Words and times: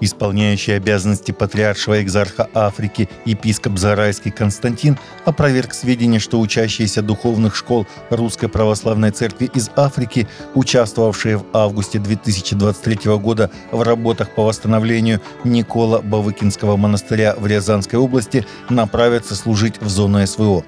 Исполняющий 0.00 0.72
обязанности 0.72 1.32
патриаршего 1.32 2.02
экзарха 2.02 2.48
Африки 2.54 3.08
епископ 3.24 3.78
Зарайский 3.78 4.30
Константин 4.30 4.98
опроверг 5.24 5.74
сведения, 5.74 6.18
что 6.18 6.40
учащиеся 6.40 7.02
духовных 7.02 7.54
школ 7.54 7.86
Русской 8.08 8.48
Православной 8.48 9.10
Церкви 9.10 9.50
из 9.52 9.70
Африки, 9.76 10.26
участвовавшие 10.54 11.38
в 11.38 11.44
августе 11.52 11.98
2023 11.98 13.16
года 13.18 13.50
в 13.72 13.82
работах 13.82 14.34
по 14.34 14.44
восстановлению 14.44 15.20
Никола 15.44 16.00
Бавыкинского 16.00 16.76
монастыря 16.76 17.34
в 17.36 17.46
Рязанской 17.46 17.98
области, 17.98 18.46
направятся 18.70 19.34
служить 19.34 19.80
в 19.80 19.88
зону 19.88 20.26
СВО. 20.26 20.64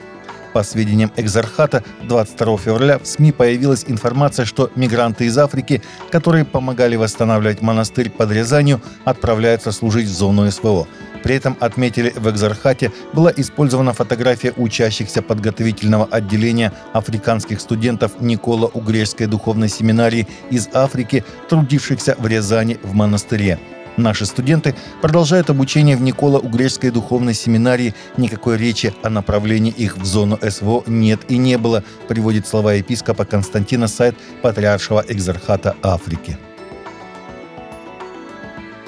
По 0.53 0.63
сведениям 0.63 1.11
Экзархата, 1.17 1.83
22 2.03 2.59
февраля 2.59 2.99
в 2.99 3.07
СМИ 3.07 3.33
появилась 3.33 3.85
информация, 3.89 4.45
что 4.45 4.71
мигранты 4.77 5.25
из 5.25 5.39
Африки, 5.39 5.83
которые 6.11 6.45
помогали 6.45 6.97
восстанавливать 6.97 7.63
монастырь 7.63 8.11
под 8.11 8.31
Рязанью, 8.33 8.81
отправляются 9.05 9.73
служить 9.73 10.07
в 10.07 10.13
зону 10.13 10.51
СВО. 10.51 10.87
При 11.23 11.37
этом, 11.37 11.57
отметили 11.61 12.13
в 12.17 12.29
Экзархате, 12.29 12.93
была 13.13 13.33
использована 13.35 13.93
фотография 13.93 14.53
учащихся 14.57 15.23
подготовительного 15.23 16.07
отделения 16.07 16.73
африканских 16.93 17.61
студентов 17.61 18.21
Никола 18.21 18.67
Угрешской 18.67 19.27
духовной 19.27 19.69
семинарии 19.69 20.27
из 20.51 20.69
Африки, 20.73 21.25
трудившихся 21.49 22.17
в 22.19 22.27
Рязани 22.27 22.79
в 22.83 22.93
монастыре. 22.93 23.59
Наши 23.97 24.25
студенты 24.25 24.75
продолжают 25.03 25.51
обучение 25.51 25.97
в 25.97 26.03
Никола-Угрешской 26.03 26.91
духовной 26.91 27.35
семинарии. 27.35 27.95
Никакой 28.17 28.57
речи 28.57 28.95
о 29.03 29.11
направлении 29.11 29.73
их 29.73 29.99
в 29.99 30.05
зону 30.05 30.39
СВО 30.43 30.83
нет 30.87 31.21
и 31.29 31.37
не 31.37 31.59
было, 31.59 31.85
приводит 32.09 32.47
слова 32.47 32.73
епископа 32.73 33.27
Константина 33.27 33.89
сайт 33.89 34.17
Патриаршего 34.41 35.05
экзархата 35.07 35.77
Африки. 35.83 36.39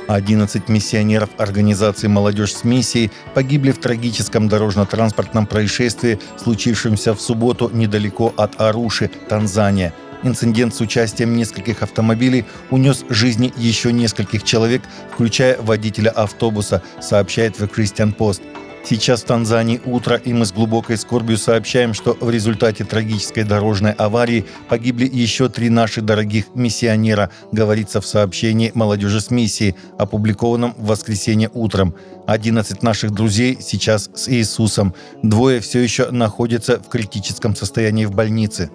11 0.06 0.68
миссионеров 0.68 1.30
организации 1.38 2.08
«Молодежь 2.08 2.54
с 2.54 2.64
миссией» 2.64 3.10
погибли 3.34 3.72
в 3.72 3.78
трагическом 3.78 4.48
дорожно-транспортном 4.48 5.46
происшествии, 5.46 6.18
случившемся 6.42 7.14
в 7.14 7.20
субботу 7.20 7.70
недалеко 7.72 8.32
от 8.36 8.60
Аруши, 8.60 9.10
Танзания– 9.28 9.92
Инцидент 10.24 10.74
с 10.74 10.80
участием 10.80 11.36
нескольких 11.36 11.82
автомобилей 11.82 12.46
унес 12.70 13.04
жизни 13.10 13.52
еще 13.58 13.92
нескольких 13.92 14.42
человек, 14.42 14.82
включая 15.12 15.60
водителя 15.60 16.08
автобуса, 16.10 16.82
сообщает 17.00 17.60
The 17.60 17.70
Christian 17.70 18.16
Post. 18.16 18.40
Сейчас 18.86 19.22
в 19.22 19.26
Танзании 19.26 19.80
утро, 19.84 20.16
и 20.16 20.32
мы 20.32 20.44
с 20.44 20.52
глубокой 20.52 20.98
скорбью 20.98 21.38
сообщаем, 21.38 21.94
что 21.94 22.16
в 22.20 22.30
результате 22.30 22.84
трагической 22.84 23.44
дорожной 23.44 23.92
аварии 23.92 24.44
погибли 24.68 25.08
еще 25.10 25.48
три 25.48 25.70
наших 25.70 26.04
дорогих 26.04 26.46
миссионера, 26.54 27.30
говорится 27.52 28.02
в 28.02 28.06
сообщении 28.06 28.72
«Молодежи 28.74 29.20
с 29.20 29.30
миссией», 29.30 29.74
опубликованном 29.98 30.74
в 30.76 30.86
воскресенье 30.86 31.50
утром. 31.54 31.94
11 32.26 32.82
наших 32.82 33.10
друзей 33.10 33.58
сейчас 33.60 34.10
с 34.14 34.28
Иисусом. 34.28 34.94
Двое 35.22 35.60
все 35.60 35.80
еще 35.80 36.10
находятся 36.10 36.78
в 36.78 36.88
критическом 36.88 37.56
состоянии 37.56 38.04
в 38.04 38.12
больнице. 38.12 38.70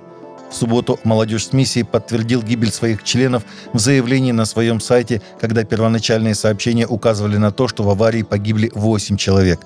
В 0.49 0.53
субботу 0.53 0.99
молодежь 1.03 1.47
с 1.47 1.53
миссией 1.53 1.83
подтвердил 1.83 2.41
гибель 2.41 2.71
своих 2.71 3.03
членов 3.03 3.43
в 3.73 3.79
заявлении 3.79 4.31
на 4.31 4.45
своем 4.45 4.79
сайте, 4.79 5.21
когда 5.39 5.63
первоначальные 5.63 6.35
сообщения 6.35 6.87
указывали 6.87 7.37
на 7.37 7.51
то, 7.51 7.67
что 7.67 7.83
в 7.83 7.89
аварии 7.89 8.23
погибли 8.23 8.71
8 8.73 9.17
человек. 9.17 9.59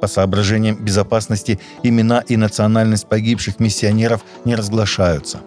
По 0.00 0.08
соображениям 0.08 0.76
безопасности 0.76 1.60
имена 1.82 2.24
и 2.26 2.36
национальность 2.36 3.06
погибших 3.06 3.60
миссионеров 3.60 4.22
не 4.44 4.56
разглашаются. 4.56 5.40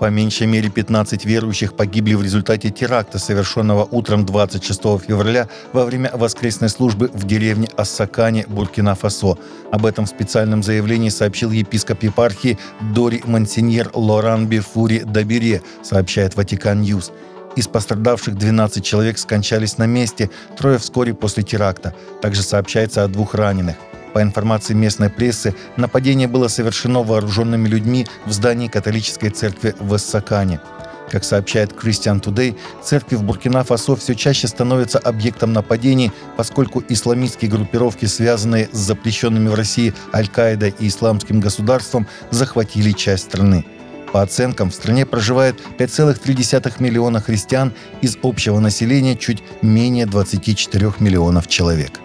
По 0.00 0.10
меньшей 0.10 0.46
мере 0.46 0.70
15 0.70 1.24
верующих 1.24 1.74
погибли 1.74 2.14
в 2.14 2.22
результате 2.22 2.70
теракта, 2.70 3.18
совершенного 3.18 3.84
утром 3.90 4.24
26 4.24 4.80
февраля 5.06 5.48
во 5.72 5.84
время 5.84 6.10
воскресной 6.14 6.68
службы 6.68 7.10
в 7.12 7.26
деревне 7.26 7.68
Эссакане, 7.76 8.46
Буркина-Фасо. 8.48 9.38
Об 9.72 9.86
этом 9.86 10.04
в 10.04 10.08
специальном 10.08 10.62
заявлении 10.62 11.08
сообщил 11.08 11.50
епископ 11.50 12.04
епархии 12.04 12.58
Дори 12.94 13.22
Монсеньер 13.24 13.90
Лоран 13.92 14.46
Бефури 14.46 15.00
Дабире, 15.00 15.62
сообщает 15.82 16.36
Vatican 16.36 16.82
News. 16.82 17.10
Из 17.56 17.66
пострадавших 17.66 18.36
12 18.36 18.84
человек 18.84 19.18
скончались 19.18 19.78
на 19.78 19.86
месте, 19.86 20.30
трое 20.56 20.78
вскоре 20.78 21.12
после 21.12 21.42
теракта. 21.42 21.92
Также 22.22 22.42
сообщается 22.42 23.02
о 23.02 23.08
двух 23.08 23.34
раненых. 23.34 23.76
По 24.18 24.22
информации 24.22 24.74
местной 24.74 25.10
прессы, 25.10 25.54
нападение 25.76 26.26
было 26.26 26.48
совершено 26.48 27.04
вооруженными 27.04 27.68
людьми 27.68 28.04
в 28.26 28.32
здании 28.32 28.66
католической 28.66 29.28
церкви 29.28 29.76
в 29.78 29.94
Эссакане. 29.94 30.58
Как 31.08 31.22
сообщает 31.22 31.70
Christian 31.70 32.20
Today, 32.20 32.56
церкви 32.82 33.14
в 33.14 33.22
Буркина-Фасо 33.22 33.94
все 33.94 34.16
чаще 34.16 34.48
становятся 34.48 34.98
объектом 34.98 35.52
нападений, 35.52 36.10
поскольку 36.36 36.82
исламистские 36.88 37.48
группировки, 37.48 38.06
связанные 38.06 38.68
с 38.72 38.78
запрещенными 38.78 39.50
в 39.50 39.54
России 39.54 39.94
Аль-Каидой 40.12 40.74
и 40.80 40.88
Исламским 40.88 41.38
государством, 41.38 42.08
захватили 42.32 42.90
часть 42.90 43.26
страны. 43.26 43.64
По 44.12 44.22
оценкам, 44.22 44.70
в 44.70 44.74
стране 44.74 45.06
проживает 45.06 45.60
5,3 45.78 46.82
миллиона 46.82 47.20
христиан 47.20 47.72
из 48.02 48.18
общего 48.24 48.58
населения 48.58 49.14
чуть 49.14 49.44
менее 49.62 50.06
24 50.06 50.94
миллионов 50.98 51.46
человек. 51.46 52.00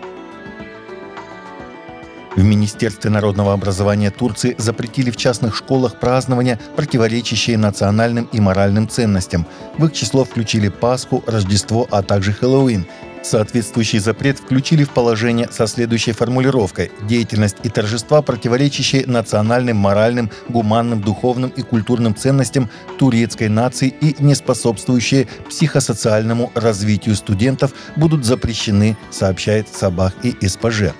В 2.35 2.43
Министерстве 2.43 3.11
народного 3.11 3.53
образования 3.53 4.09
Турции 4.09 4.55
запретили 4.57 5.11
в 5.11 5.17
частных 5.17 5.55
школах 5.55 5.99
празднования, 5.99 6.59
противоречащие 6.75 7.57
национальным 7.59 8.27
и 8.31 8.39
моральным 8.39 8.89
ценностям. 8.89 9.45
В 9.77 9.85
их 9.85 9.93
число 9.93 10.23
включили 10.23 10.69
Пасху, 10.69 11.23
Рождество, 11.27 11.87
а 11.91 12.01
также 12.01 12.33
Хэллоуин. 12.33 12.87
Соответствующий 13.21 13.99
запрет 13.99 14.39
включили 14.39 14.83
в 14.83 14.89
положение 14.89 15.47
со 15.49 15.67
следующей 15.67 16.11
формулировкой 16.11 16.91
«Деятельность 17.07 17.57
и 17.63 17.69
торжества, 17.69 18.21
противоречащие 18.21 19.05
национальным, 19.05 19.77
моральным, 19.77 20.29
гуманным, 20.49 21.01
духовным 21.01 21.51
и 21.51 21.61
культурным 21.61 22.15
ценностям 22.15 22.69
турецкой 22.97 23.47
нации 23.47 23.93
и 24.01 24.15
не 24.19 24.35
способствующие 24.35 25.27
психосоциальному 25.47 26.51
развитию 26.55 27.15
студентов, 27.15 27.73
будут 27.95 28.25
запрещены», 28.25 28.97
сообщает 29.11 29.67
Сабах 29.69 30.13
и 30.23 30.35
СПЖ. 30.45 30.93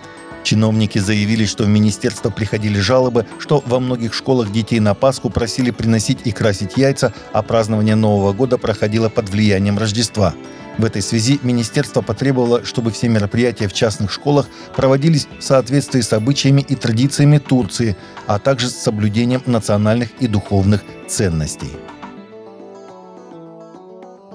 Чиновники 0.44 1.00
заявили, 1.00 1.46
что 1.46 1.64
в 1.64 1.70
министерство 1.70 2.30
приходили 2.30 2.80
жалобы, 2.80 3.26
что 3.40 3.64
во 3.66 3.80
многих 3.80 4.14
школах 4.14 4.52
детей 4.52 4.80
на 4.80 4.94
Пасху 4.94 5.30
просили 5.30 5.72
приносить 5.72 6.20
и 6.26 6.32
красить 6.32 6.78
яйца, 6.78 7.14
а 7.32 7.42
празднование 7.42 7.96
Нового 7.96 8.34
года 8.34 8.58
проходило 8.58 9.10
под 9.10 9.30
влиянием 9.30 9.78
Рождества. 9.78 10.36
В 10.78 10.86
этой 10.86 11.02
связи 11.02 11.40
министерство 11.44 12.02
потребовало, 12.02 12.66
чтобы 12.66 12.92
все 12.92 13.08
мероприятия 13.08 13.68
в 13.68 13.74
частных 13.74 14.12
школах 14.12 14.48
проводились 14.76 15.28
в 15.40 15.44
соответствии 15.44 16.02
с 16.02 16.14
обычаями 16.14 16.62
и 16.62 16.76
традициями 16.76 17.38
Турции, 17.38 17.96
а 18.26 18.40
также 18.40 18.70
с 18.70 18.76
соблюдением 18.76 19.44
национальных 19.46 20.10
и 20.20 20.28
духовных 20.28 20.82
ценностей. 21.08 21.72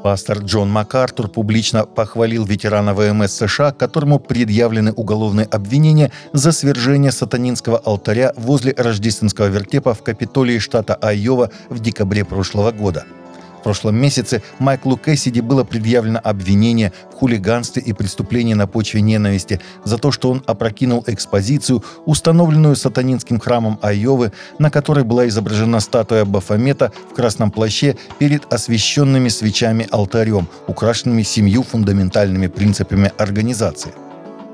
Пастор 0.02 0.38
Джон 0.38 0.70
МакАртур 0.70 1.28
публично 1.28 1.84
похвалил 1.84 2.44
ветерана 2.44 2.94
ВМС 2.94 3.32
США, 3.32 3.72
которому 3.72 4.18
предъявлены 4.18 4.92
уголовные 4.92 5.46
обвинения 5.46 6.12
за 6.32 6.52
свержение 6.52 7.12
сатанинского 7.12 7.78
алтаря 7.78 8.32
возле 8.36 8.74
рождественского 8.76 9.46
вертепа 9.46 9.94
в 9.94 10.02
Капитолии 10.02 10.58
штата 10.58 10.94
Айова 10.94 11.50
в 11.68 11.80
декабре 11.80 12.24
прошлого 12.24 12.70
года– 12.70 13.04
в 13.58 13.62
прошлом 13.62 13.96
месяце 13.96 14.42
Майклу 14.58 14.96
Кэссиди 14.96 15.40
было 15.40 15.64
предъявлено 15.64 16.20
обвинение 16.22 16.92
в 17.12 17.16
хулиганстве 17.16 17.82
и 17.82 17.92
преступлении 17.92 18.54
на 18.54 18.66
почве 18.66 19.00
ненависти 19.00 19.60
за 19.84 19.98
то, 19.98 20.12
что 20.12 20.30
он 20.30 20.42
опрокинул 20.46 21.02
экспозицию, 21.06 21.82
установленную 22.06 22.76
сатанинским 22.76 23.40
храмом 23.40 23.78
Айовы, 23.82 24.32
на 24.58 24.70
которой 24.70 25.04
была 25.04 25.26
изображена 25.26 25.80
статуя 25.80 26.24
Бафомета 26.24 26.92
в 27.10 27.14
красном 27.14 27.50
плаще 27.50 27.96
перед 28.18 28.50
освященными 28.52 29.28
свечами 29.28 29.88
алтарем, 29.90 30.48
украшенными 30.68 31.22
семью 31.22 31.64
фундаментальными 31.64 32.46
принципами 32.46 33.12
организации. 33.18 33.92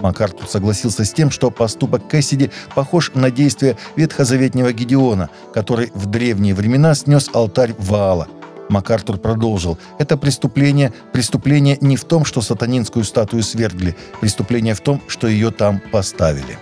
Макартур 0.01 0.49
согласился 0.49 1.05
с 1.05 1.13
тем, 1.13 1.31
что 1.31 1.51
поступок 1.51 2.09
Кэссиди 2.09 2.51
похож 2.75 3.13
на 3.15 3.31
действие 3.31 3.77
ветхозаветнего 3.97 4.73
Гедеона, 4.73 5.31
который 5.53 5.93
в 5.95 6.07
древние 6.07 6.55
времена 6.55 6.95
снес 6.95 7.31
алтарь 7.33 7.75
Ваала– 7.79 8.29
МакАртур 8.69 9.19
продолжил. 9.19 9.79
Это 9.99 10.17
преступление, 10.17 10.93
преступление 11.13 11.79
не 11.81 11.97
в 11.97 12.05
том, 12.05 12.25
что 12.25 12.41
сатанинскую 12.43 13.05
статую 13.05 13.43
свергли, 13.43 13.97
преступление 14.21 14.75
в 14.75 14.81
том, 14.81 15.01
что 15.09 15.29
ее 15.29 15.51
там 15.51 15.81
поставили. 15.93 16.59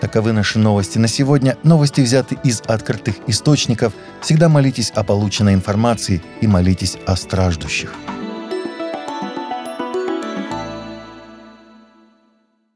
Таковы 0.00 0.32
наши 0.32 0.58
новости 0.58 0.98
на 0.98 1.08
сегодня. 1.08 1.56
Новости 1.64 2.00
взяты 2.00 2.38
из 2.44 2.62
открытых 2.66 3.16
источников. 3.26 3.92
Всегда 4.20 4.48
молитесь 4.48 4.90
о 4.94 5.02
полученной 5.02 5.54
информации 5.54 6.22
и 6.40 6.46
молитесь 6.46 6.96
о 7.06 7.16
страждущих. 7.16 7.92